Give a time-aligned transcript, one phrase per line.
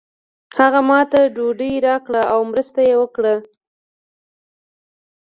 [0.59, 3.35] هغه ماته ډوډۍ راکړه او مرسته یې وکړه.